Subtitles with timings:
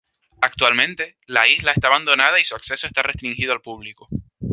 [0.41, 4.07] Actualmente la isla está abandonada y su acceso está restringido al público.